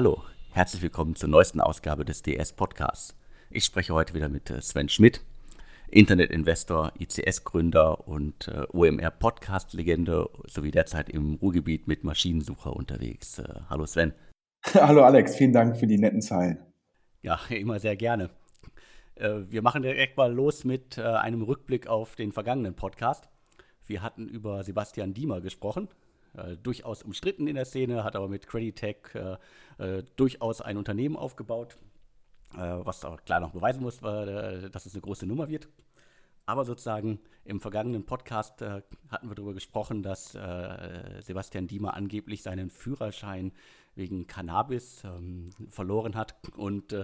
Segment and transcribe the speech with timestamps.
[0.00, 0.22] Hallo,
[0.52, 3.16] herzlich willkommen zur neuesten Ausgabe des DS Podcasts.
[3.50, 5.22] Ich spreche heute wieder mit äh, Sven Schmidt,
[5.90, 13.40] Internetinvestor, ICS-Gründer und äh, OMR-Podcast-Legende sowie derzeit im Ruhrgebiet mit Maschinensucher unterwegs.
[13.40, 14.12] Äh, hallo Sven.
[14.72, 16.58] Hallo Alex, vielen Dank für die netten Zeilen.
[17.22, 18.30] Ja, immer sehr gerne.
[19.16, 23.28] Wir machen direkt mal los mit einem Rückblick auf den vergangenen Podcast.
[23.84, 25.88] Wir hatten über Sebastian Diemer gesprochen,
[26.36, 29.36] äh, durchaus umstritten in der Szene, hat aber mit Creditech äh,
[29.78, 31.78] äh, durchaus ein Unternehmen aufgebaut,
[32.54, 35.68] äh, was auch klar noch beweisen muss, äh, dass es eine große Nummer wird.
[36.46, 40.32] Aber sozusagen im vergangenen Podcast äh, hatten wir darüber gesprochen, dass
[41.20, 43.52] Sebastian Diemer angeblich seinen Führerschein
[43.94, 46.36] wegen Cannabis ähm, verloren hat.
[46.56, 46.96] Und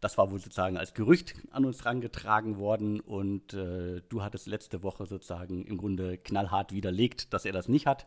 [0.00, 3.00] das war wohl sozusagen als Gerücht an uns herangetragen worden.
[3.00, 8.06] Und du hattest letzte Woche sozusagen im Grunde knallhart widerlegt, dass er das nicht hat.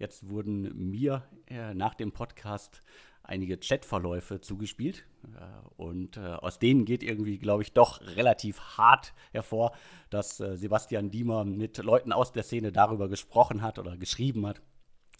[0.00, 2.82] Jetzt wurden mir äh, nach dem Podcast
[3.22, 5.04] einige Chatverläufe zugespielt.
[5.24, 5.40] Äh,
[5.76, 9.72] und äh, aus denen geht irgendwie, glaube ich, doch relativ hart hervor,
[10.08, 14.62] dass äh, Sebastian Diemer mit Leuten aus der Szene darüber gesprochen hat oder geschrieben hat,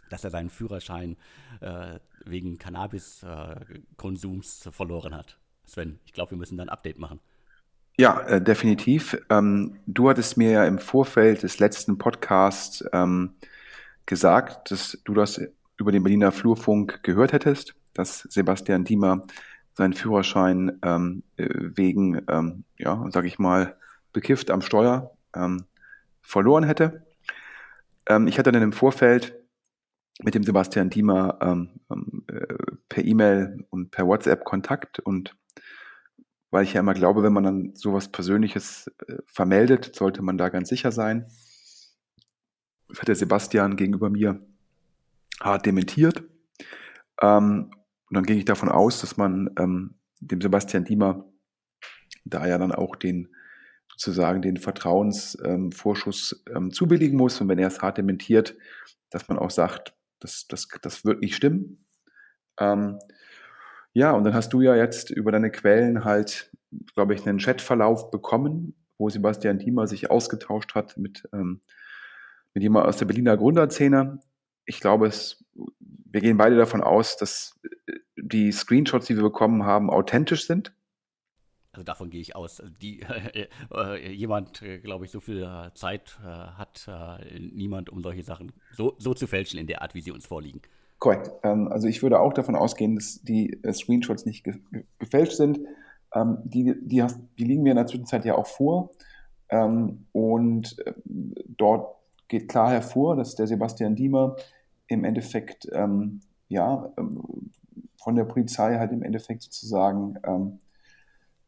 [0.09, 1.19] dass er seinen Führerschein
[1.61, 5.39] äh, wegen Cannabiskonsums verloren hat.
[5.67, 7.21] Sven, ich glaube, wir müssen da ein Update machen.
[7.99, 9.21] Ja, äh, definitiv.
[9.29, 13.35] Ähm, du hattest mir ja im Vorfeld des letzten Podcasts ähm,
[14.07, 15.41] gesagt, dass du das
[15.77, 19.25] über den Berliner Flurfunk gehört hättest, dass Sebastian Diemer
[19.75, 23.77] seinen Führerschein ähm, äh, wegen, ähm, ja, sag ich mal,
[24.13, 25.65] bekifft am Steuer ähm,
[26.21, 27.07] verloren hätte.
[28.07, 29.41] Ähm, ich hatte dann im Vorfeld
[30.23, 32.55] mit dem Sebastian Diemer ähm, ähm, äh,
[32.89, 35.35] per E-Mail und per WhatsApp Kontakt und
[36.51, 40.49] weil ich ja immer glaube, wenn man dann sowas Persönliches äh, vermeldet, sollte man da
[40.49, 41.27] ganz sicher sein.
[42.99, 44.41] Hat der Sebastian gegenüber mir
[45.41, 46.23] hart dementiert.
[47.21, 47.71] Ähm,
[48.09, 51.25] und dann ging ich davon aus, dass man ähm, dem Sebastian Diemer
[52.25, 53.29] da ja dann auch den
[53.89, 57.41] sozusagen den Vertrauensvorschuss ähm, ähm, zubilligen muss.
[57.41, 58.57] Und wenn er es hart dementiert,
[59.11, 61.85] dass man auch sagt, das, das, das wird nicht stimmen.
[62.59, 62.99] Ähm,
[63.93, 66.51] ja, und dann hast du ja jetzt über deine Quellen halt,
[66.95, 71.61] glaube ich, einen Chatverlauf bekommen, wo Sebastian Diemer sich ausgetauscht hat mit ähm,
[72.55, 74.21] mit jemand aus der Berliner Gründerszene.
[74.65, 75.45] Ich glaube, es,
[75.85, 80.73] wir gehen beide davon aus, dass äh, die Screenshots, die wir bekommen haben, authentisch sind.
[81.73, 82.61] Also davon gehe ich aus.
[82.61, 83.01] Also die,
[83.35, 86.89] äh, äh, jemand, äh, glaube ich, so viel äh, Zeit hat
[87.39, 90.61] niemand, um solche Sachen so, so, zu fälschen in der Art, wie sie uns vorliegen.
[90.99, 91.31] Korrekt.
[91.43, 94.55] Ähm, also ich würde auch davon ausgehen, dass die Screenshots nicht ge
[94.99, 95.61] gefälscht sind.
[96.15, 98.91] Ähm, die, die, hast, die, liegen mir in der Zwischenzeit ja auch vor.
[99.49, 100.77] Ähm, und
[101.47, 102.00] dort
[102.31, 104.37] geht klar hervor, dass der Sebastian Diemer
[104.87, 107.51] im Endeffekt ähm, ja, ähm,
[107.97, 110.61] von der Polizei halt im Endeffekt sozusagen ähm,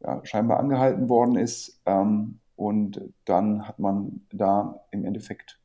[0.01, 1.81] ja, scheinbar angehalten worden ist.
[1.85, 5.59] Ähm, und dann hat man da im Endeffekt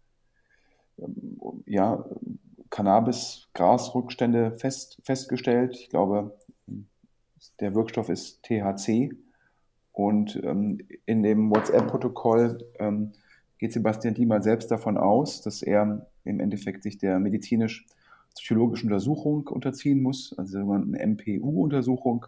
[0.99, 2.05] ähm, ja,
[2.71, 5.77] Cannabis-Grasrückstände fest, festgestellt.
[5.77, 6.39] Ich glaube,
[7.61, 9.11] der Wirkstoff ist THC.
[9.93, 12.65] Und ähm, in dem WhatsApp-Protokoll
[13.59, 20.01] geht Sebastian Diemer selbst davon aus, dass er im Endeffekt sich der medizinisch-psychologischen Untersuchung unterziehen
[20.01, 22.27] muss, also der sogenannten MPU-Untersuchung,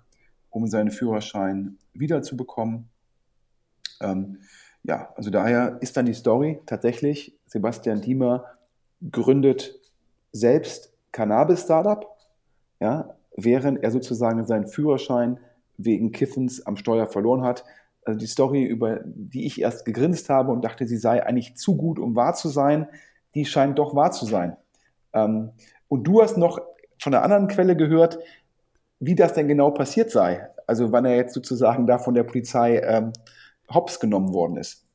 [0.50, 2.88] um seinen Führerschein wiederzubekommen.
[4.00, 4.38] Ähm,
[4.82, 8.44] ja, also daher ist dann die Story tatsächlich, Sebastian Diemer
[9.12, 9.78] gründet
[10.32, 12.06] selbst Cannabis-Startup,
[12.80, 15.38] ja, während er sozusagen seinen Führerschein
[15.76, 17.64] wegen Kiffens am Steuer verloren hat
[18.04, 21.76] also die Story, über die ich erst gegrinst habe und dachte, sie sei eigentlich zu
[21.76, 22.86] gut, um wahr zu sein,
[23.34, 24.56] die scheint doch wahr zu sein.
[25.12, 25.50] Ähm,
[25.88, 26.60] und du hast noch
[26.98, 28.18] von einer anderen Quelle gehört,
[28.98, 30.48] wie das denn genau passiert sei.
[30.66, 33.12] Also wann er jetzt sozusagen da von der Polizei ähm,
[33.72, 34.86] hops genommen worden ist.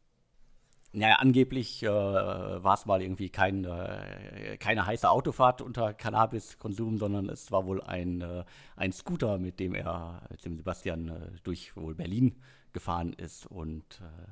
[0.93, 7.27] Naja, angeblich äh, war es mal irgendwie kein, äh, keine heiße Autofahrt unter Cannabiskonsum, sondern
[7.27, 8.45] es war wohl ein, äh,
[8.77, 12.35] ein Scooter, mit dem er, mit dem Sebastian äh, durch wohl Berlin
[12.75, 14.31] gefahren ist und äh,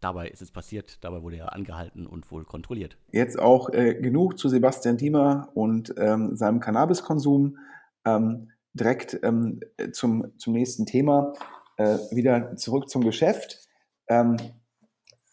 [0.00, 2.96] dabei ist es passiert, dabei wurde er angehalten und wohl kontrolliert.
[3.12, 7.56] Jetzt auch äh, genug zu Sebastian Diemer und ähm, seinem Cannabiskonsum.
[8.04, 9.60] Ähm, direkt ähm,
[9.92, 11.34] zum, zum nächsten Thema.
[11.76, 13.68] Äh, wieder zurück zum Geschäft.
[14.08, 14.36] Ähm,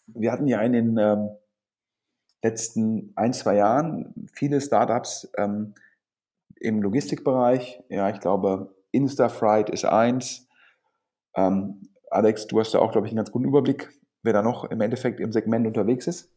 [0.06, 1.30] wir hatten ja in den ähm,
[2.42, 5.74] letzten ein, zwei Jahren viele Startups ähm,
[6.56, 7.82] im Logistikbereich.
[7.88, 10.46] Ja, ich glaube, Instafright ist eins.
[11.34, 13.90] Ähm, Alex, du hast ja auch, glaube ich, einen ganz guten Überblick,
[14.22, 16.28] wer da noch im Endeffekt im Segment unterwegs ist.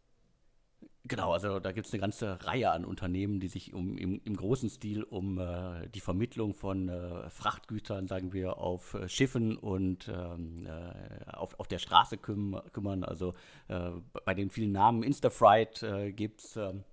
[1.05, 4.37] Genau, also da gibt es eine ganze Reihe an Unternehmen, die sich um, im, im
[4.37, 10.07] großen Stil um äh, die Vermittlung von äh, Frachtgütern, sagen wir, auf äh, Schiffen und
[10.07, 13.03] ähm, äh, auf, auf der Straße küm kümmern.
[13.03, 13.33] Also
[13.67, 13.89] äh,
[14.23, 16.55] bei den vielen Namen Instafright äh, gibt es.
[16.55, 16.83] Ähm,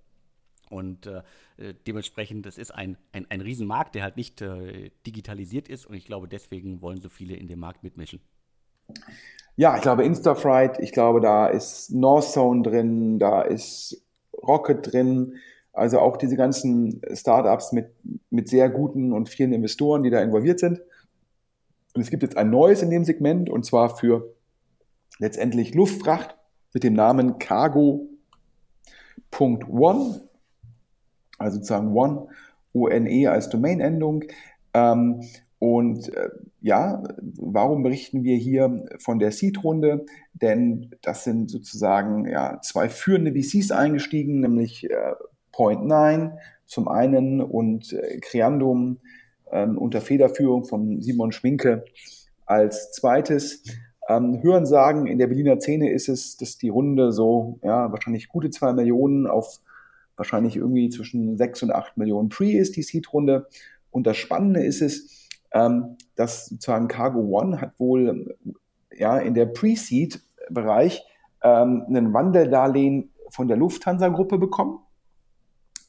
[0.69, 1.09] und
[1.85, 4.41] dementsprechend, es ist ein, ein, ein Riesenmarkt, der halt nicht
[5.05, 5.85] digitalisiert ist.
[5.85, 8.21] Und ich glaube, deswegen wollen so viele in dem Markt mitmischen.
[9.55, 14.03] Ja, ich glaube Instafright, ich glaube, da ist Northzone drin, da ist
[14.41, 15.35] Rocket drin,
[15.73, 17.91] also auch diese ganzen Startups mit,
[18.29, 20.81] mit sehr guten und vielen Investoren, die da involviert sind.
[21.93, 24.33] Und es gibt jetzt ein neues in dem Segment und zwar für
[25.19, 26.35] letztendlich Luftfracht
[26.73, 28.09] mit dem Namen Cargo.one,
[31.37, 32.27] also sozusagen One,
[32.73, 34.23] ONE als Domainendung.
[34.73, 35.21] Ähm,
[35.61, 36.29] und äh,
[36.61, 37.03] ja,
[37.37, 40.07] warum berichten wir hier von der Seed-Runde?
[40.33, 45.13] Denn das sind sozusagen ja, zwei führende VCs eingestiegen, nämlich äh,
[45.53, 46.31] Point9
[46.65, 48.97] zum einen und äh, Creandum
[49.51, 51.85] äh, unter Federführung von Simon Schminke
[52.47, 53.61] als zweites.
[54.09, 58.29] Ähm, Hören sagen, in der Berliner Szene ist es, dass die Runde so ja, wahrscheinlich
[58.29, 59.59] gute zwei Millionen auf
[60.17, 63.47] wahrscheinlich irgendwie zwischen sechs und acht Millionen Pre ist, die Seed-Runde.
[63.91, 65.20] Und das Spannende ist es,
[65.53, 68.37] ähm, dass sozusagen Cargo One hat wohl
[68.95, 71.03] ja in der Pre-Seed-Bereich
[71.43, 74.79] ähm, einen Wandeldarlehen von der Lufthansa-Gruppe bekommen.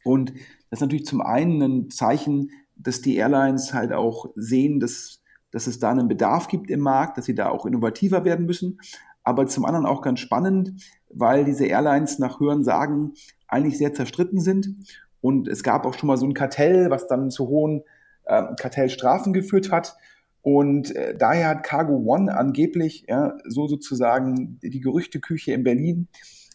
[0.04, 0.32] Und
[0.70, 5.66] das ist natürlich zum einen ein Zeichen, dass die Airlines halt auch sehen, dass, dass
[5.66, 8.80] es da einen Bedarf gibt im Markt, dass sie da auch innovativer werden müssen.
[9.22, 13.12] Aber zum anderen auch ganz spannend, weil diese Airlines nach Hören sagen,
[13.46, 14.74] eigentlich sehr zerstritten sind.
[15.20, 17.82] Und es gab auch schon mal so ein Kartell, was dann zu hohen
[18.24, 19.96] äh, Kartellstrafen geführt hat.
[20.42, 26.08] Und äh, daher hat Cargo One angeblich, ja, so sozusagen die Gerüchteküche in Berlin,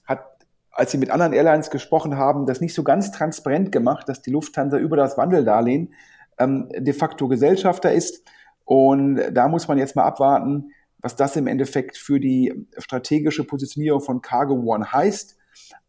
[0.06, 0.26] hat,
[0.72, 4.32] als sie mit anderen Airlines gesprochen haben, das nicht so ganz transparent gemacht, dass die
[4.32, 5.94] Lufthansa über das Wandeldarlehen
[6.38, 8.24] ähm, de facto Gesellschafter ist.
[8.66, 14.02] Und da muss man jetzt mal abwarten, was das im Endeffekt für die strategische Positionierung
[14.02, 15.38] von Cargo One heißt.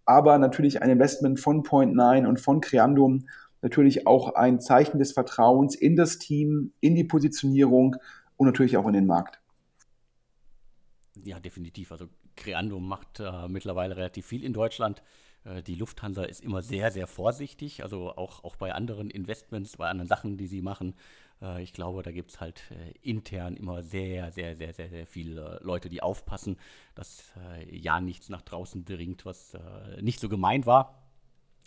[0.05, 3.27] Aber natürlich ein Investment von Point9 und von Creandum
[3.63, 7.97] natürlich auch ein Zeichen des Vertrauens in das Team, in die Positionierung
[8.37, 9.41] und natürlich auch in den Markt.
[11.25, 11.93] Ja, definitiv.
[11.93, 15.03] Also Creando macht äh, mittlerweile relativ viel in Deutschland.
[15.45, 17.83] Äh, die Lufthansa ist immer sehr, sehr vorsichtig.
[17.83, 20.95] Also auch, auch bei anderen Investments, bei anderen Sachen, die sie machen.
[21.43, 25.07] Äh, ich glaube, da gibt es halt äh, intern immer sehr, sehr, sehr, sehr, sehr
[25.07, 26.57] viele Leute, die aufpassen,
[26.95, 31.08] dass äh, ja nichts nach draußen dringt, was äh, nicht so gemeint war.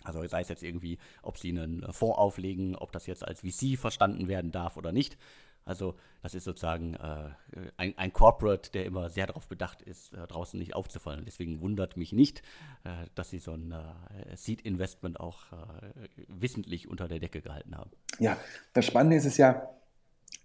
[0.04, 3.78] Also sei es jetzt irgendwie, ob sie einen Fonds auflegen, ob das jetzt als VC
[3.78, 5.16] verstanden werden darf oder nicht.
[5.64, 7.30] Also das ist sozusagen äh,
[7.76, 11.24] ein, ein, Corporate, der immer sehr darauf bedacht ist, äh, draußen nicht aufzufallen.
[11.24, 12.42] Deswegen wundert mich nicht,
[12.84, 17.90] äh, dass sie so ein äh, Seed-Investment auch äh, wissentlich unter der Decke gehalten haben.
[18.18, 18.36] Ja,
[18.72, 19.68] das Spannende ist es ja,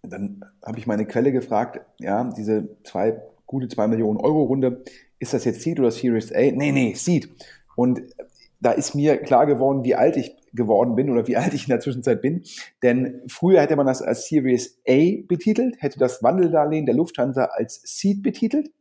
[0.04, 4.84] dann habe ich meine Quelle gefragt, ja, diese zwei, gute 2 Millionen Euro Runde,
[5.20, 6.40] ist das jetzt Seed oder Series A?
[6.40, 7.30] Nee, nee, Seed.
[7.76, 8.02] Und
[8.60, 11.70] da ist mir klar geworden, wie alt ich geworden bin oder wie alt ich in
[11.70, 12.44] der Zwischenzeit bin.
[12.82, 17.82] Denn früher hätte man das als Series A betitelt, hätte das Wandeldarlehen der Lufthansa als
[17.84, 18.72] Seed betitelt.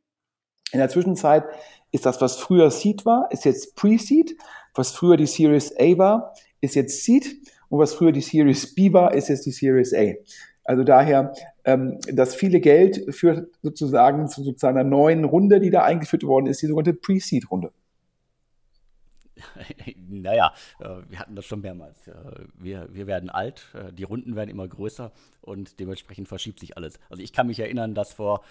[0.73, 1.45] In der Zwischenzeit
[1.93, 4.37] ist das, was früher Seed war, ist jetzt Pre-Seed.
[4.75, 7.37] Was früher die Series A war, ist jetzt Seed.
[7.69, 10.15] Und was früher die Series B war, ist jetzt die Series A.
[10.65, 11.33] Also daher,
[11.65, 16.47] ähm, das viele Geld führt sozusagen zu sozusagen einer neuen Runde, die da eingeführt worden
[16.47, 17.71] ist, die sogenannte Pre-Seed-Runde.
[20.09, 22.09] naja, äh, wir hatten das schon mehrmals.
[22.09, 22.13] Äh,
[22.59, 26.99] wir, wir werden alt, äh, die Runden werden immer größer und dementsprechend verschiebt sich alles.
[27.11, 28.43] Also ich kann mich erinnern, dass vor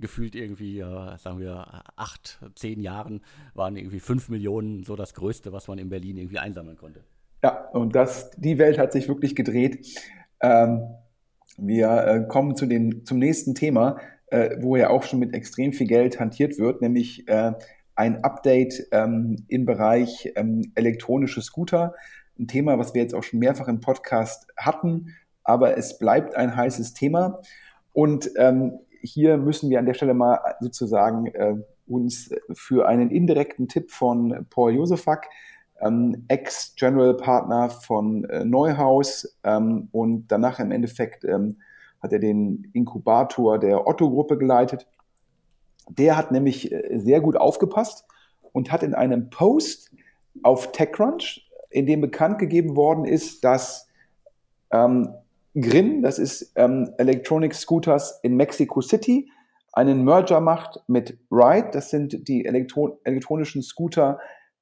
[0.00, 3.20] gefühlt irgendwie, sagen wir, acht, zehn Jahren
[3.54, 7.04] waren irgendwie fünf Millionen so das Größte, was man in Berlin irgendwie einsammeln konnte.
[7.42, 9.86] Ja, und das, die Welt hat sich wirklich gedreht.
[10.40, 10.94] Ähm,
[11.58, 13.98] wir kommen zu den, zum nächsten Thema,
[14.60, 17.26] wo ja auch schon mit extrem viel Geld hantiert wird, nämlich
[17.94, 21.94] ein Update ähm, im Bereich ähm, elektronische Scooter.
[22.38, 26.56] Ein Thema, was wir jetzt auch schon mehrfach im Podcast hatten, aber es bleibt ein
[26.56, 27.40] heißes Thema.
[27.92, 31.54] Und ähm, hier müssen wir an der Stelle mal sozusagen äh,
[31.86, 35.28] uns für einen indirekten Tipp von Paul Josefak,
[35.80, 41.58] ähm, Ex-General Partner von äh, Neuhaus ähm, und danach im Endeffekt ähm,
[42.00, 44.86] hat er den Inkubator der Otto-Gruppe geleitet
[45.88, 48.06] der hat nämlich äh, sehr gut aufgepasst
[48.52, 49.92] und hat in einem Post
[50.42, 53.88] auf TechCrunch, in dem bekannt gegeben worden ist, dass
[54.70, 55.08] ähm,
[55.54, 59.30] Grin, das ist ähm, Electronic Scooters in Mexico City,
[59.72, 64.18] einen Merger macht mit Ride, das sind die Elektro elektronischen Scooter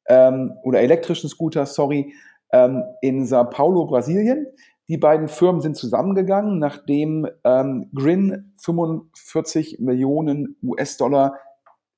[0.07, 2.13] ähm, oder elektrischen Scooter, sorry,
[2.53, 4.47] ähm, in Sao Paulo, Brasilien.
[4.91, 11.39] Die beiden Firmen sind zusammengegangen, nachdem ähm, Grin 45 Millionen US-Dollar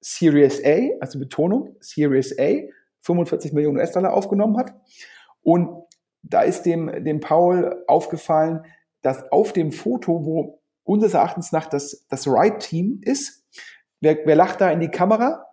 [0.03, 2.69] Series A, also Betonung, Series A,
[3.01, 4.75] 45 Millionen US-Dollar aufgenommen hat.
[5.41, 5.71] Und
[6.23, 8.67] da ist dem, dem Paul aufgefallen,
[9.01, 13.43] dass auf dem Foto, wo unseres Erachtens nach das, das Right-Team ist,
[14.03, 15.47] wer, wer lacht da in die Kamera?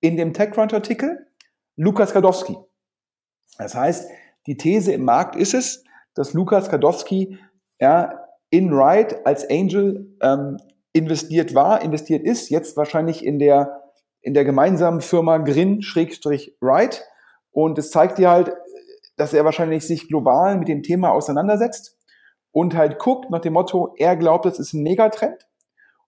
[0.00, 1.26] In dem TechCrunch-Artikel?
[1.76, 2.56] Lukas Gadowski.
[3.58, 4.08] Das heißt,
[4.46, 5.84] die These im Markt ist es,
[6.18, 7.38] dass Lukas Kadowski
[7.80, 10.56] ja, in Ride als Angel ähm,
[10.92, 13.82] investiert war, investiert ist, jetzt wahrscheinlich in der,
[14.20, 16.96] in der gemeinsamen Firma Grin-Ride.
[17.52, 18.52] Und es zeigt dir halt,
[19.16, 21.96] dass er wahrscheinlich sich global mit dem Thema auseinandersetzt
[22.50, 25.46] und halt guckt nach dem Motto, er glaubt, das ist ein Megatrend.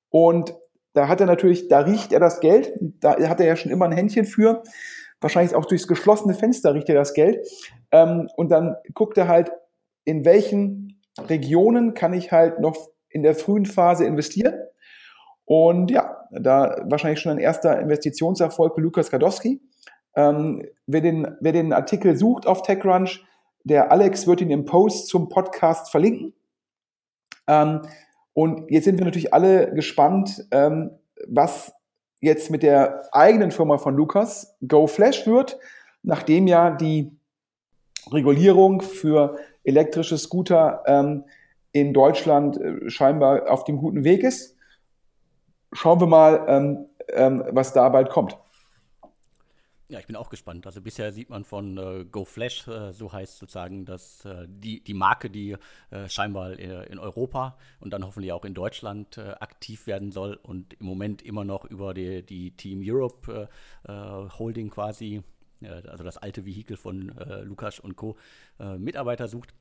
[0.08, 0.56] Und
[0.92, 3.84] da hat er natürlich, da riecht er das Geld, da hat er ja schon immer
[3.84, 4.64] ein Händchen für.
[5.20, 7.46] Wahrscheinlich auch durchs geschlossene Fenster riecht er das Geld.
[7.92, 9.52] Ähm, und dann guckt er halt,
[10.10, 12.76] in welchen Regionen kann ich halt noch
[13.08, 14.54] in der frühen Phase investieren.
[15.44, 19.60] Und ja, da wahrscheinlich schon ein erster Investitionserfolg für Lukas Gadowski.
[20.16, 23.24] Ähm, wer, den, wer den Artikel sucht auf TechCrunch,
[23.62, 26.34] der Alex wird ihn im Post zum Podcast verlinken.
[27.46, 27.82] Ähm,
[28.32, 30.90] und jetzt sind wir natürlich alle gespannt, ähm,
[31.28, 31.72] was
[32.20, 35.58] jetzt mit der eigenen Firma von Lukas GoFlash wird,
[36.02, 37.19] nachdem ja die
[38.12, 41.24] Regulierung für elektrische Scooter ähm,
[41.72, 44.56] in Deutschland äh, scheinbar auf dem guten Weg ist.
[45.72, 48.36] Schauen wir mal, ähm, ähm, was da bald kommt.
[49.90, 50.66] Ja, ich bin auch gespannt.
[50.66, 54.94] Also bisher sieht man von äh, GoFlash, äh, so heißt sozusagen, dass äh, die, die
[54.94, 55.56] Marke, die
[55.90, 60.74] äh, scheinbar äh, in Europa und dann hoffentlich auch in Deutschland aktiv werden soll und
[60.74, 63.48] im Moment immer noch über die, die Team Europe
[63.88, 65.22] Holding quasi
[65.66, 68.16] also das alte Vehikel von äh, Lukas und Co.
[68.58, 69.54] Äh, Mitarbeiter sucht,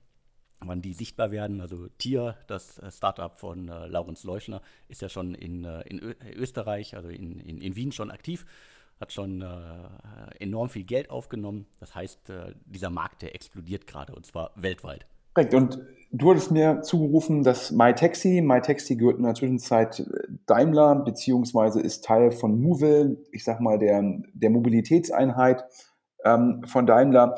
[0.61, 1.61] wann die sichtbar werden.
[1.61, 6.15] Also Tier, das äh, Startup von äh, Laurens Leuschner, ist ja schon in, äh, in
[6.35, 8.45] Österreich, also in, in, in, Wien schon aktiv,
[8.99, 9.45] hat schon äh,
[10.39, 11.65] enorm viel Geld aufgenommen.
[11.79, 12.31] Das heißt,
[12.65, 15.05] dieser Markt, der explodiert gerade und zwar weltweit.
[15.33, 15.53] Korrekt.
[15.53, 15.79] Und
[16.11, 20.05] du hattest mir zugerufen, dass MyTaxi, MyTaxi gehört in der Zwischenzeit
[20.45, 24.03] Daimler, beziehungsweise ist Teil von Movil, ich sag mal der,
[24.33, 25.63] der Mobilitätseinheit
[26.25, 27.35] ähm, von Daimler,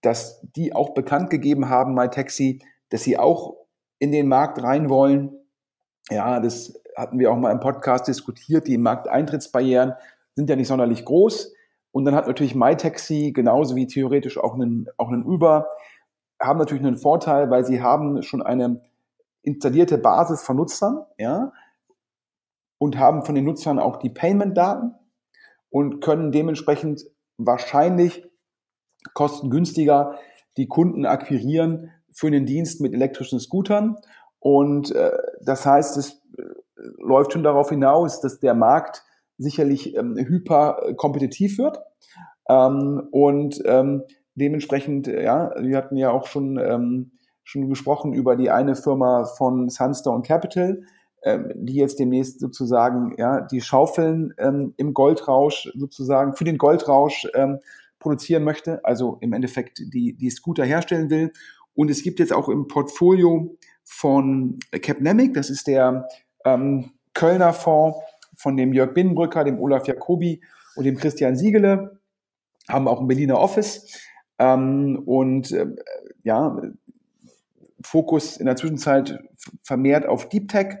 [0.00, 3.56] dass die auch bekannt gegeben haben, MyTaxi, dass sie auch
[3.98, 5.32] in den Markt rein wollen.
[6.10, 8.66] Ja, das hatten wir auch mal im Podcast diskutiert.
[8.66, 9.94] Die Markteintrittsbarrieren
[10.34, 11.52] sind ja nicht sonderlich groß.
[11.92, 15.66] Und dann hat natürlich MyTaxi genauso wie theoretisch auch einen, auch einen Uber,
[16.40, 18.80] haben natürlich einen Vorteil, weil sie haben schon eine
[19.42, 21.52] installierte Basis von Nutzern, ja,
[22.78, 24.94] und haben von den Nutzern auch die Payment-Daten
[25.68, 27.04] und können dementsprechend
[27.46, 28.28] wahrscheinlich
[29.14, 30.18] kostengünstiger
[30.56, 33.96] die Kunden akquirieren für den Dienst mit elektrischen Scootern.
[34.38, 36.42] Und äh, das heißt, es äh,
[36.98, 39.04] läuft schon darauf hinaus, dass der Markt
[39.38, 41.78] sicherlich ähm, hyper kompetitiv wird.
[42.48, 44.02] Ähm, und ähm,
[44.34, 49.68] dementsprechend, ja, wir hatten ja auch schon, ähm, schon gesprochen über die eine Firma von
[49.68, 50.82] Sunstone Capital,
[51.54, 57.58] die jetzt demnächst sozusagen ja, die Schaufeln ähm, im Goldrausch sozusagen für den Goldrausch ähm,
[57.98, 61.32] produzieren möchte, also im Endeffekt die, die Scooter herstellen will.
[61.74, 66.08] Und es gibt jetzt auch im Portfolio von Capnemic, das ist der
[66.44, 67.98] ähm, Kölner Fonds
[68.34, 70.40] von dem Jörg Binnenbrücker, dem Olaf Jacobi
[70.76, 72.00] und dem Christian Siegele,
[72.68, 74.00] haben auch ein Berliner Office.
[74.38, 75.66] Ähm, und äh,
[76.22, 76.60] ja,
[77.82, 79.18] Fokus in der Zwischenzeit
[79.62, 80.78] vermehrt auf Deep Tech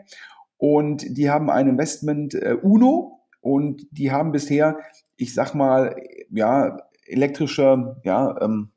[0.60, 4.78] und die haben ein Investment äh, Uno und die haben bisher,
[5.16, 5.96] ich sag mal,
[6.30, 6.76] ja,
[7.06, 8.68] elektrische, ja, ähm,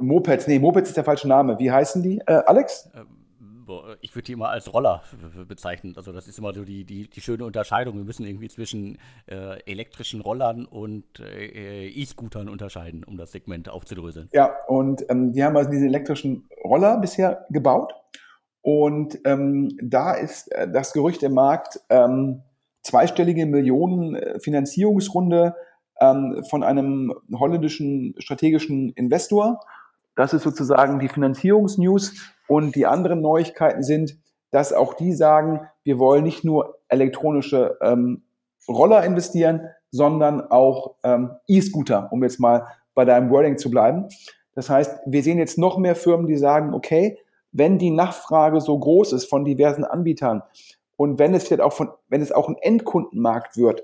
[0.00, 1.58] Mopeds, nee, Mopeds ist der falsche Name.
[1.60, 2.90] Wie heißen die, äh, Alex?
[2.94, 3.06] Ähm,
[4.00, 5.02] ich würde die immer als Roller
[5.48, 5.94] bezeichnen.
[5.96, 7.96] Also das ist immer so die, die, die schöne Unterscheidung.
[7.96, 14.28] Wir müssen irgendwie zwischen äh, elektrischen Rollern und äh, E-Scootern unterscheiden, um das Segment aufzudröseln.
[14.32, 17.94] Ja, und ähm, die haben also diese elektrischen Roller bisher gebaut
[18.66, 22.42] und ähm, da ist äh, das Gerücht im Markt, ähm,
[22.82, 25.54] zweistellige Millionen äh, Finanzierungsrunde
[26.00, 29.60] ähm, von einem holländischen strategischen Investor.
[30.16, 32.14] Das ist sozusagen die Finanzierungsnews.
[32.48, 34.18] Und die anderen Neuigkeiten sind,
[34.50, 38.24] dass auch die sagen, wir wollen nicht nur elektronische ähm,
[38.66, 39.60] Roller investieren,
[39.92, 44.08] sondern auch ähm, E-Scooter, um jetzt mal bei deinem Wording zu bleiben.
[44.56, 47.20] Das heißt, wir sehen jetzt noch mehr Firmen, die sagen, okay,
[47.56, 50.42] wenn die Nachfrage so groß ist von diversen Anbietern
[50.96, 53.82] und wenn es jetzt auch von, wenn es auch ein Endkundenmarkt wird,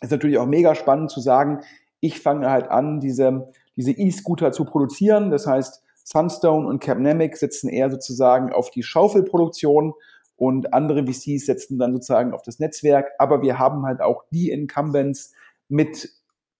[0.00, 1.60] ist natürlich auch mega spannend zu sagen,
[2.00, 5.30] ich fange halt an, diese, diese E-Scooter zu produzieren.
[5.30, 9.92] Das heißt, Sunstone und Capnemic setzen eher sozusagen auf die Schaufelproduktion
[10.36, 13.10] und andere VCs setzen dann sozusagen auf das Netzwerk.
[13.18, 15.34] Aber wir haben halt auch die Incumbents
[15.68, 16.08] mit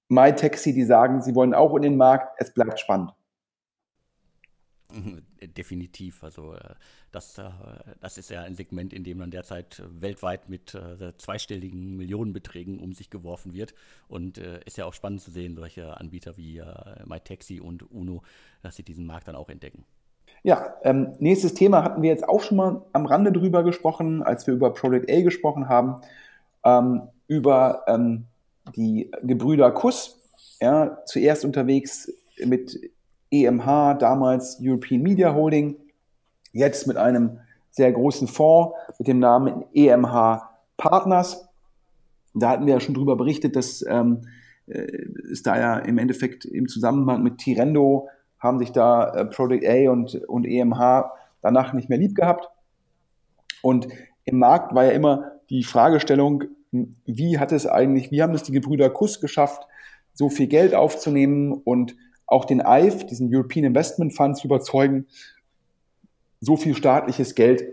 [0.08, 2.34] MyTaxi, die sagen, sie wollen auch in den Markt.
[2.36, 3.12] Es bleibt spannend.
[5.56, 6.22] Definitiv.
[6.22, 6.74] Also äh,
[7.12, 7.50] das, äh,
[8.00, 12.92] das ist ja ein Segment, in dem man derzeit weltweit mit äh, zweistelligen Millionenbeträgen um
[12.92, 13.74] sich geworfen wird.
[14.08, 16.62] Und ist ja auch spannend zu sehen, solche Anbieter wie
[17.04, 18.22] MyTaxi und UNO,
[18.62, 19.84] dass sie diesen Markt dann auch entdecken.
[20.42, 24.46] Ja, ähm, nächstes Thema hatten wir jetzt auch schon mal am Rande drüber gesprochen, als
[24.46, 26.00] wir über Project A gesprochen haben,
[26.64, 28.24] ähm, über ähm,
[28.74, 30.16] die Gebrüder Kuss.
[30.60, 32.12] Ja, zuerst unterwegs
[32.44, 32.90] mit
[33.30, 35.76] EMH, damals European Media Holding,
[36.52, 37.38] jetzt mit einem
[37.70, 40.42] sehr großen Fonds mit dem Namen EMH
[40.76, 41.48] Partners.
[42.34, 44.22] Da hatten wir ja schon drüber berichtet, dass ähm,
[44.66, 44.86] äh,
[45.30, 48.08] es da ja im Endeffekt im Zusammenhang mit Tirendo
[48.38, 51.10] haben sich da äh, Project A und, und EMH
[51.42, 52.48] danach nicht mehr lieb gehabt.
[53.62, 53.88] Und
[54.24, 58.52] im Markt war ja immer die Fragestellung, wie hat es eigentlich, wie haben es die
[58.52, 59.66] Gebrüder Kuss geschafft,
[60.12, 61.96] so viel Geld aufzunehmen und
[62.30, 65.06] auch den EIF, diesen European Investment Fund, zu überzeugen,
[66.40, 67.64] so viel staatliches Geld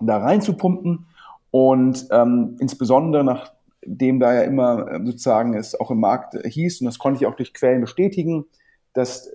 [0.00, 1.06] da reinzupumpen.
[1.50, 6.84] Und ähm, insbesondere nachdem da ja immer äh, sozusagen es auch im Markt hieß, und
[6.84, 8.44] das konnte ich auch durch Quellen bestätigen,
[8.92, 9.32] dass äh,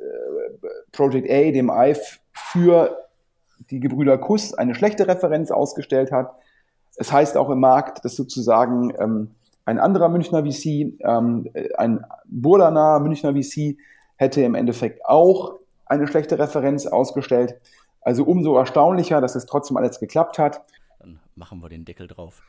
[0.92, 2.98] Project A dem EIF für
[3.72, 6.32] die Gebrüder Kuss eine schlechte Referenz ausgestellt hat.
[6.98, 9.32] Es heißt auch im Markt, dass sozusagen ähm,
[9.66, 13.78] ein anderer Münchner VC, ähm, ein Burdaner Münchner VC,
[14.18, 17.56] hätte im Endeffekt auch eine schlechte Referenz ausgestellt.
[18.02, 20.62] Also umso erstaunlicher, dass es trotzdem alles geklappt hat.
[21.00, 22.42] Dann machen wir den Deckel drauf.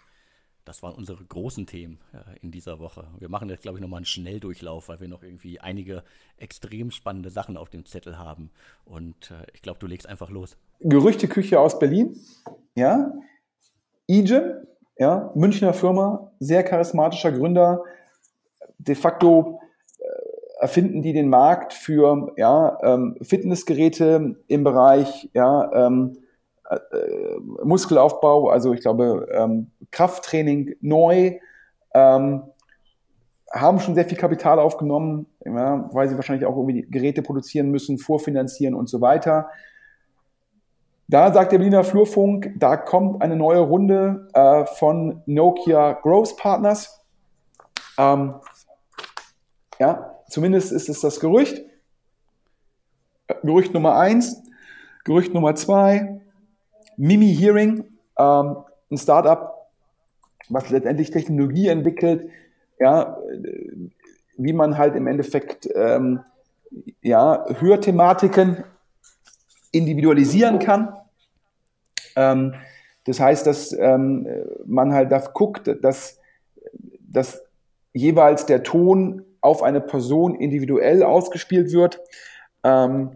[0.67, 3.07] Das waren unsere großen Themen äh, in dieser Woche.
[3.21, 6.03] Wir machen jetzt, glaube ich, nochmal einen Schnelldurchlauf, weil wir noch irgendwie einige
[6.39, 8.51] extrem spannende Sachen auf dem Zettel haben.
[8.85, 10.57] Und äh, ich glaube, du legst einfach los.
[10.81, 12.17] Gerüchteküche aus Berlin,
[12.75, 13.13] ja.
[14.09, 14.67] Egen,
[14.99, 17.85] ja, Münchner Firma, sehr charismatischer Gründer,
[18.79, 19.61] de facto
[20.67, 26.19] erfinden die den Markt für ja, ähm, Fitnessgeräte im Bereich ja, ähm,
[26.69, 26.77] äh,
[27.63, 31.39] Muskelaufbau, also ich glaube ähm, Krafttraining neu,
[31.95, 32.43] ähm,
[33.53, 37.99] haben schon sehr viel Kapital aufgenommen, ja, weil sie wahrscheinlich auch irgendwie Geräte produzieren müssen,
[37.99, 39.49] vorfinanzieren und so weiter.
[41.07, 47.01] Da sagt der Berliner Flurfunk, da kommt eine neue Runde äh, von Nokia Growth Partners.
[47.97, 48.35] Ähm,
[49.79, 51.65] ja, Zumindest ist es das Gerücht.
[53.43, 54.43] Gerücht Nummer eins.
[55.05, 56.21] Gerücht Nummer zwei.
[56.97, 57.85] Mimi Hearing,
[58.19, 58.57] ähm,
[58.91, 59.53] ein Startup,
[60.49, 62.31] was letztendlich Technologie entwickelt,
[62.79, 63.19] ja,
[64.37, 66.21] wie man halt im Endeffekt ähm,
[67.03, 68.65] ja, Hörthematiken
[69.73, 70.95] individualisieren kann.
[72.17, 72.55] Ähm,
[73.05, 74.27] das heißt, dass ähm,
[74.65, 76.19] man halt da guckt, dass,
[77.01, 77.43] dass
[77.93, 82.01] jeweils der Ton auf eine Person individuell ausgespielt wird.
[82.65, 83.13] Ähm,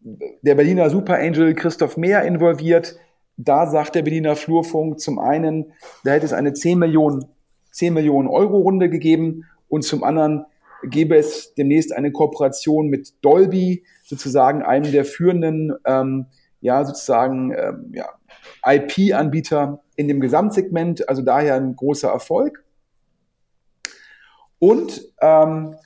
[0.00, 2.96] der Berliner Super Angel Christoph Mehr involviert.
[3.36, 5.72] Da sagt der Berliner Flurfunk zum einen,
[6.04, 7.24] da hätte es eine 10 Millionen,
[7.72, 10.44] 10 Millionen Euro Runde gegeben und zum anderen
[10.82, 16.26] gäbe es demnächst eine Kooperation mit Dolby, sozusagen einem der führenden, ähm,
[16.60, 18.08] ja, sozusagen, ähm, ja,
[18.66, 22.63] IP-Anbieter in dem Gesamtsegment, also daher ein großer Erfolg.
[24.64, 25.76] Und ähm,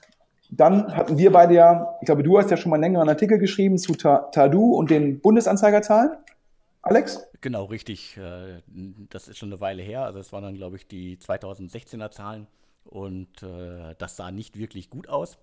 [0.50, 3.38] dann hatten wir beide ja, ich glaube, du hast ja schon mal einen längeren Artikel
[3.38, 6.12] geschrieben zu Tadu und den Bundesanzeigerzahlen.
[6.82, 7.26] Alex?
[7.40, 8.16] Genau, richtig.
[8.18, 8.62] Äh,
[9.10, 10.04] das ist schon eine Weile her.
[10.04, 12.46] Also es waren dann, glaube ich, die 2016er Zahlen
[12.84, 15.38] und äh, das sah nicht wirklich gut aus.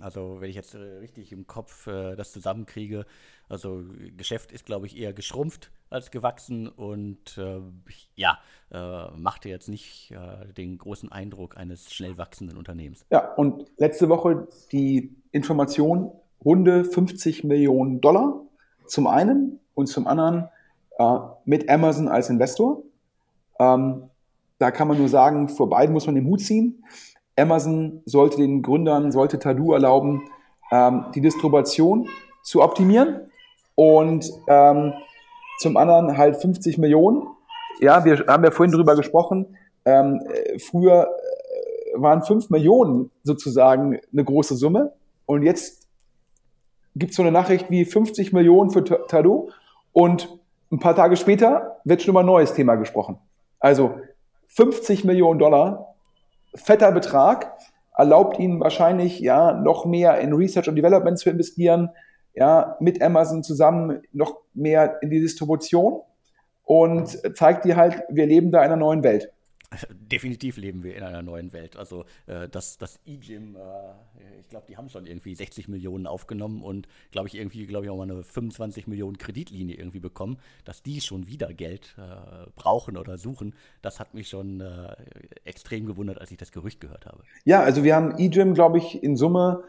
[0.00, 3.06] Also wenn ich jetzt äh, richtig im Kopf äh, das zusammenkriege,
[3.48, 3.82] also
[4.16, 7.60] Geschäft ist, glaube ich, eher geschrumpft als gewachsen und äh,
[8.14, 8.38] ja,
[8.70, 13.04] äh, machte jetzt nicht äh, den großen Eindruck eines schnell wachsenden Unternehmens.
[13.10, 16.12] Ja, und letzte Woche die Information,
[16.44, 18.40] runde 50 Millionen Dollar
[18.86, 20.48] zum einen und zum anderen
[20.98, 22.82] äh, mit Amazon als Investor.
[23.58, 24.10] Ähm,
[24.58, 26.84] da kann man nur sagen, vor beiden muss man den Hut ziehen.
[27.40, 30.28] Amazon sollte den Gründern, sollte Tadu erlauben,
[30.70, 32.08] ähm, die Distribution
[32.42, 33.30] zu optimieren
[33.74, 34.94] und ähm,
[35.58, 37.26] zum anderen halt 50 Millionen.
[37.80, 39.56] Ja, wir haben ja vorhin drüber gesprochen.
[39.84, 40.20] Ähm,
[40.58, 44.92] früher äh, waren 5 Millionen sozusagen eine große Summe
[45.26, 45.88] und jetzt
[46.96, 49.50] gibt es so eine Nachricht wie 50 Millionen für Tadu
[49.92, 50.38] und
[50.72, 53.18] ein paar Tage später wird schon über ein neues Thema gesprochen.
[53.58, 53.94] Also
[54.48, 55.89] 50 Millionen Dollar
[56.54, 57.52] fetter Betrag.
[57.96, 61.90] erlaubt ihnen wahrscheinlich ja noch mehr in Research und Development zu investieren,
[62.34, 66.00] ja, mit Amazon zusammen noch mehr in die Distribution
[66.64, 69.32] und zeigt dir halt, wir leben da in einer neuen Welt.
[69.92, 71.76] Definitiv leben wir in einer neuen Welt.
[71.76, 76.62] Also äh, das, das E-Gym, äh, ich glaube, die haben schon irgendwie 60 Millionen aufgenommen
[76.62, 80.82] und glaube ich irgendwie, glaube ich, auch mal eine 25 Millionen Kreditlinie irgendwie bekommen, dass
[80.82, 83.54] die schon wieder Geld äh, brauchen oder suchen.
[83.80, 84.96] Das hat mich schon äh,
[85.44, 87.22] extrem gewundert, als ich das Gerücht gehört habe.
[87.44, 89.62] Ja, also wir haben E-Gym, glaube ich, in Summe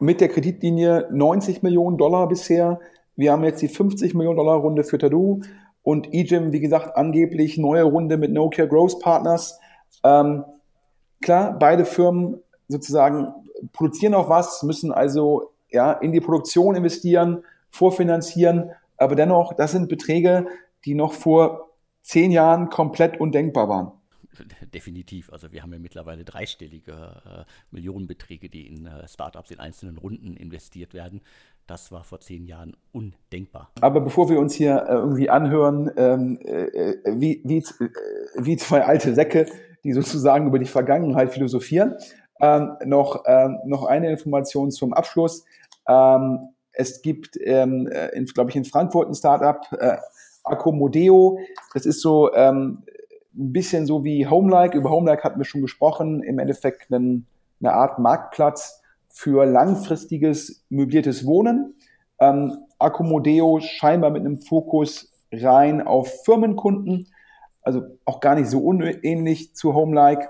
[0.00, 2.80] mit der Kreditlinie 90 Millionen Dollar bisher.
[3.14, 5.42] Wir haben jetzt die 50 Millionen Dollar Runde für Tadu
[5.88, 9.58] und eGym, wie gesagt, angeblich neue Runde mit Nokia Growth Partners.
[10.04, 10.44] Ähm,
[11.22, 13.32] klar, beide Firmen sozusagen
[13.72, 19.88] produzieren auch was, müssen also ja, in die Produktion investieren, vorfinanzieren, aber dennoch, das sind
[19.88, 20.48] Beträge,
[20.84, 21.70] die noch vor
[22.02, 23.92] zehn Jahren komplett undenkbar waren.
[24.74, 25.32] Definitiv.
[25.32, 30.36] Also wir haben ja mittlerweile dreistellige äh, Millionenbeträge, die in äh, Startups in einzelnen Runden
[30.36, 31.20] investiert werden.
[31.66, 33.70] Das war vor zehn Jahren undenkbar.
[33.80, 37.88] Aber bevor wir uns hier äh, irgendwie anhören, ähm, äh, äh, wie, wie, äh,
[38.36, 39.46] wie zwei alte Säcke,
[39.84, 41.94] die sozusagen über die Vergangenheit philosophieren,
[42.40, 45.44] ähm, noch, ähm, noch eine Information zum Abschluss.
[45.86, 49.60] Ähm, es gibt, ähm, äh, glaube ich, in Frankfurt ein Startup,
[50.44, 51.38] Accomodeo.
[51.74, 52.82] Das ist so ähm,
[53.38, 54.76] ein bisschen so wie Homelike.
[54.76, 56.22] Über Homelike hatten wir schon gesprochen.
[56.22, 57.26] Im Endeffekt einen,
[57.60, 61.74] eine Art Marktplatz für langfristiges möbliertes Wohnen.
[62.20, 67.08] Ähm, Accomodeo scheinbar mit einem Fokus rein auf Firmenkunden,
[67.62, 70.28] also auch gar nicht so unähnlich zu Homelike.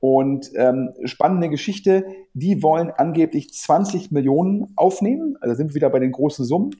[0.00, 5.98] Und ähm, spannende Geschichte, die wollen angeblich 20 Millionen aufnehmen, also sind wir wieder bei
[5.98, 6.76] den großen Summen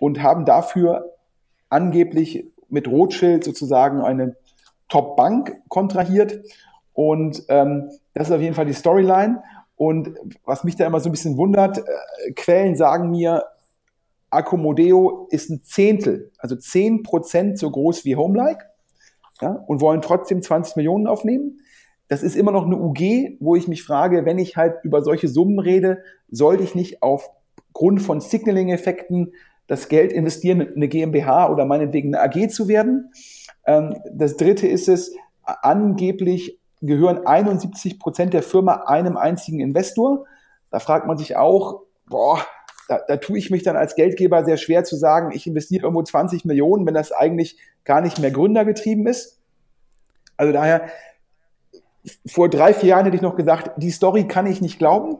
[0.00, 1.14] und haben dafür
[1.70, 4.36] angeblich mit Rothschild sozusagen eine
[4.88, 6.40] Top-Bank kontrahiert.
[6.92, 9.42] Und ähm, das ist auf jeden Fall die Storyline.
[9.76, 13.44] Und was mich da immer so ein bisschen wundert, äh, Quellen sagen mir,
[14.30, 18.64] Accomodeo ist ein Zehntel, also zehn Prozent so groß wie Homelike
[19.40, 21.60] ja, und wollen trotzdem 20 Millionen aufnehmen.
[22.08, 25.28] Das ist immer noch eine UG, wo ich mich frage, wenn ich halt über solche
[25.28, 29.32] Summen rede, sollte ich nicht aufgrund von Signaling-Effekten
[29.66, 33.10] das Geld investieren, eine GmbH oder meinetwegen eine AG zu werden.
[33.66, 40.24] Ähm, das dritte ist es, angeblich gehören 71 Prozent der Firma einem einzigen Investor.
[40.70, 42.40] Da fragt man sich auch, boah,
[42.88, 46.02] da, da tue ich mich dann als Geldgeber sehr schwer zu sagen, ich investiere irgendwo
[46.02, 49.38] 20 Millionen, wenn das eigentlich gar nicht mehr gründergetrieben ist.
[50.36, 50.88] Also daher,
[52.26, 55.18] vor drei, vier Jahren hätte ich noch gesagt, die Story kann ich nicht glauben,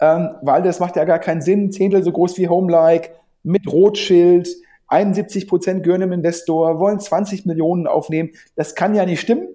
[0.00, 1.70] ähm, weil das macht ja gar keinen Sinn.
[1.70, 3.10] Zehntel so groß wie Homelike,
[3.42, 4.48] mit Rotschild,
[4.88, 8.30] 71 Prozent gehören im Investor, wollen 20 Millionen aufnehmen.
[8.56, 9.54] Das kann ja nicht stimmen.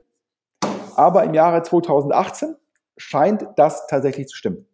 [0.96, 2.56] Aber im Jahre 2018
[2.98, 4.66] scheint das tatsächlich zu stimmen.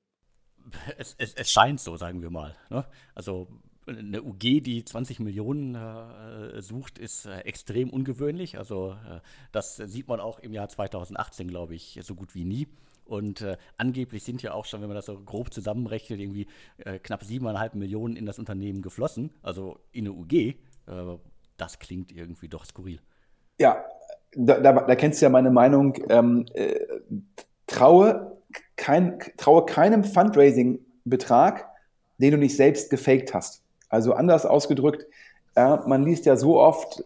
[0.97, 2.55] Es, es, es scheint so, sagen wir mal.
[2.69, 2.85] Ne?
[3.13, 3.47] Also
[3.87, 8.57] eine UG, die 20 Millionen äh, sucht, ist äh, extrem ungewöhnlich.
[8.57, 9.19] Also äh,
[9.51, 12.67] das sieht man auch im Jahr 2018, glaube ich, so gut wie nie.
[13.05, 16.99] Und äh, angeblich sind ja auch schon, wenn man das so grob zusammenrechnet, irgendwie äh,
[16.99, 20.33] knapp 7,5 Millionen in das Unternehmen geflossen, also in eine UG.
[20.33, 20.55] Äh,
[21.57, 22.99] das klingt irgendwie doch skurril.
[23.59, 23.85] Ja,
[24.35, 26.79] da, da, da kennst du ja meine Meinung, ähm, äh,
[27.67, 28.37] traue,
[28.75, 31.65] kein, traue keinem Fundraising-Betrag,
[32.17, 33.63] den du nicht selbst gefaked hast.
[33.89, 35.05] Also anders ausgedrückt,
[35.55, 37.03] äh, man liest ja so oft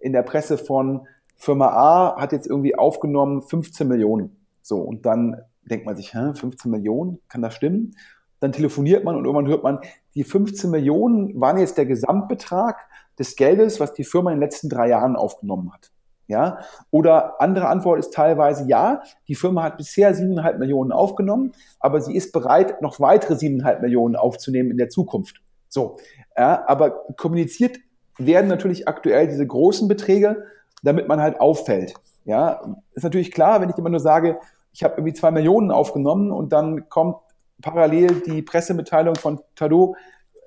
[0.00, 4.36] in der Presse von Firma A hat jetzt irgendwie aufgenommen 15 Millionen.
[4.62, 7.96] So, und dann denkt man sich, hä, 15 Millionen, kann das stimmen?
[8.40, 9.80] Dann telefoniert man und irgendwann hört man,
[10.14, 14.68] die 15 Millionen waren jetzt der Gesamtbetrag des Geldes, was die Firma in den letzten
[14.68, 15.92] drei Jahren aufgenommen hat.
[16.26, 16.60] Ja?
[16.90, 22.14] Oder andere Antwort ist teilweise ja, die Firma hat bisher siebeneinhalb Millionen aufgenommen, aber sie
[22.14, 25.42] ist bereit, noch weitere siebeneinhalb Millionen aufzunehmen in der Zukunft.
[25.68, 25.98] So,
[26.36, 27.78] ja, aber kommuniziert
[28.16, 30.44] werden natürlich aktuell diese großen Beträge,
[30.82, 31.94] damit man halt auffällt.
[32.24, 34.38] Ja, ist natürlich klar, wenn ich immer nur sage,
[34.72, 37.16] ich habe irgendwie zwei Millionen aufgenommen und dann kommt
[37.60, 39.96] parallel die Pressemitteilung von Tado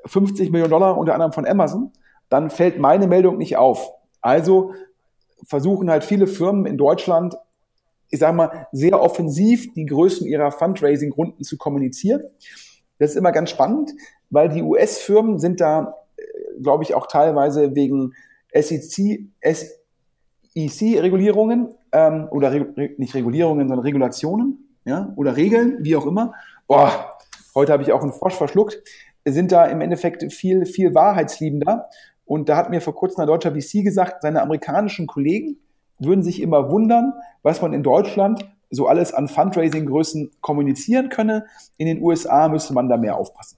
[0.05, 1.91] 50 Millionen Dollar unter anderem von Amazon,
[2.29, 3.91] dann fällt meine Meldung nicht auf.
[4.21, 4.73] Also
[5.45, 7.35] versuchen halt viele Firmen in Deutschland,
[8.09, 12.23] ich sage mal, sehr offensiv die Größen ihrer Fundraising-Runden zu kommunizieren.
[12.99, 13.91] Das ist immer ganz spannend,
[14.29, 16.23] weil die US-Firmen sind da, äh,
[16.61, 18.13] glaube ich, auch teilweise wegen
[18.53, 19.25] SEC,
[20.55, 26.33] SEC-Regulierungen ähm, oder Re nicht Regulierungen, sondern Regulationen ja, oder Regeln, wie auch immer.
[26.67, 27.17] Boah,
[27.55, 28.81] heute habe ich auch einen Frosch verschluckt,
[29.25, 31.89] sind da im Endeffekt viel, viel wahrheitsliebender
[32.25, 35.57] und da hat mir vor kurzem ein deutscher VC gesagt, seine amerikanischen Kollegen
[35.99, 41.45] würden sich immer wundern, was man in Deutschland so alles an Fundraising-Größen kommunizieren könne.
[41.77, 43.57] In den USA müsste man da mehr aufpassen.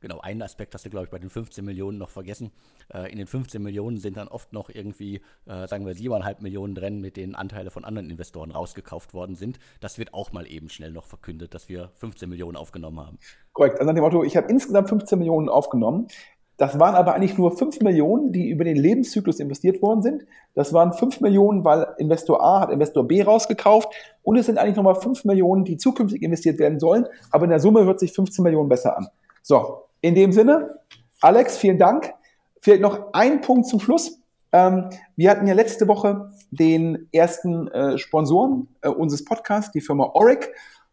[0.00, 2.50] Genau, einen Aspekt hast du, glaube ich, bei den 15 Millionen noch vergessen.
[2.92, 6.74] Äh, in den 15 Millionen sind dann oft noch irgendwie, äh, sagen wir, 7,5 Millionen
[6.74, 9.58] drin, mit denen Anteile von anderen Investoren rausgekauft worden sind.
[9.80, 13.18] Das wird auch mal eben schnell noch verkündet, dass wir 15 Millionen aufgenommen haben.
[13.52, 13.78] Korrekt.
[13.78, 16.08] Also nach dem Motto, ich habe insgesamt 15 Millionen aufgenommen.
[16.56, 20.26] Das waren aber eigentlich nur 5 Millionen, die über den Lebenszyklus investiert worden sind.
[20.54, 23.88] Das waren 5 Millionen, weil Investor A hat Investor B rausgekauft.
[24.22, 27.06] Und es sind eigentlich nochmal 5 Millionen, die zukünftig investiert werden sollen.
[27.30, 29.08] Aber in der Summe hört sich 15 Millionen besser an.
[29.40, 30.78] So, in dem Sinne,
[31.20, 32.14] Alex, vielen Dank.
[32.60, 34.18] Vielleicht noch ein Punkt zum Schluss.
[34.52, 40.10] Ähm, wir hatten ja letzte Woche den ersten äh, Sponsoren äh, unseres Podcasts, die Firma
[40.14, 40.52] Oric.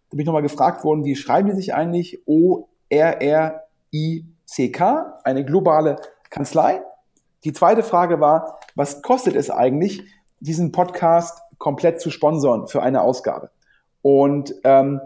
[0.09, 2.21] Da bin ich nochmal gefragt worden, wie schreiben die sich eigentlich?
[2.25, 2.69] O-R-R-I-C-K,
[5.23, 5.95] eine globale
[6.29, 6.81] Kanzlei.
[7.43, 10.03] Die zweite Frage war, was kostet es eigentlich,
[10.39, 13.49] diesen Podcast komplett zu sponsern für eine Ausgabe?
[14.01, 15.01] Und ähm,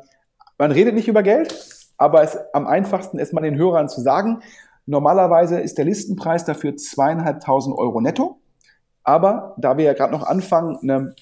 [0.58, 1.52] man redet nicht über Geld,
[2.02, 4.42] aber es am einfachsten ist mal den Hörern zu sagen,
[4.88, 8.40] normalerweise ist der Listenpreis dafür zweieinhalbtausend Euro netto.
[9.04, 11.14] Aber da wir ja gerade noch anfangen, eine,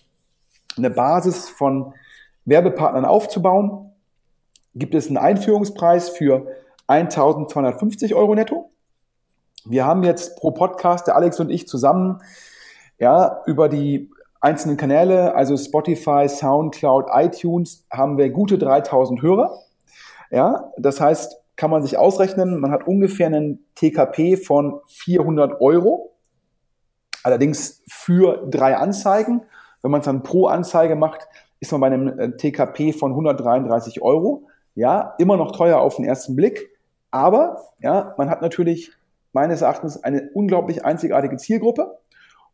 [0.77, 1.93] eine Basis von
[2.45, 3.91] Werbepartnern aufzubauen,
[4.73, 6.47] gibt es einen Einführungspreis für
[6.87, 8.71] 1250 Euro netto.
[9.65, 12.21] Wir haben jetzt pro Podcast, der Alex und ich zusammen,
[12.99, 19.59] ja, über die einzelnen Kanäle, also Spotify, Soundcloud, iTunes, haben wir gute 3000 Hörer.
[20.31, 26.15] Ja, das heißt, kann man sich ausrechnen, man hat ungefähr einen TKP von 400 Euro.
[27.23, 29.41] Allerdings für drei Anzeigen.
[29.81, 31.27] Wenn man es dann pro Anzeige macht,
[31.59, 34.47] ist man bei einem äh, TKP von 133 Euro.
[34.75, 36.69] Ja, immer noch teuer auf den ersten Blick.
[37.11, 38.93] Aber, ja, man hat natürlich
[39.33, 41.97] meines Erachtens eine unglaublich einzigartige Zielgruppe.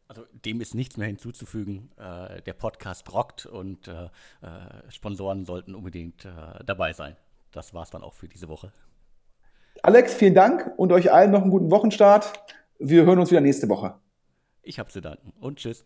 [0.08, 1.89] Also dem ist nichts mehr hinzuzufügen.
[1.97, 4.06] Äh, der Podcast rockt und äh,
[4.41, 7.15] äh Sponsoren sollten unbedingt äh, dabei sein.
[7.51, 8.71] Das war es dann auch für diese Woche.
[9.83, 12.33] Alex, vielen Dank und euch allen noch einen guten Wochenstart.
[12.79, 13.95] Wir hören uns wieder nächste Woche.
[14.61, 15.85] Ich habe zu danken und tschüss.